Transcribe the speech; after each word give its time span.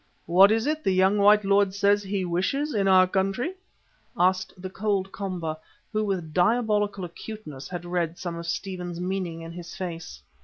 "What 0.25 0.51
is 0.51 0.65
it 0.65 0.83
the 0.83 0.95
young 0.95 1.19
white 1.19 1.45
lord 1.45 1.75
says 1.75 2.01
he 2.01 2.25
wishes 2.25 2.73
in 2.73 2.87
our 2.87 3.05
country?" 3.05 3.53
asked 4.17 4.51
the 4.59 4.71
cold 4.71 5.11
Komba, 5.11 5.59
who 5.93 6.03
with 6.03 6.33
diabolical 6.33 7.05
acuteness 7.05 7.67
had 7.69 7.85
read 7.85 8.17
some 8.17 8.35
of 8.35 8.47
Stephen's 8.47 8.99
meaning 8.99 9.41
in 9.43 9.51
his 9.51 9.75
face. 9.75 10.23